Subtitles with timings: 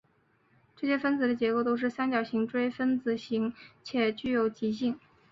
[0.75, 3.53] 这些分子的结构都是三角锥形分子构型
[3.83, 4.99] 且皆具有极性。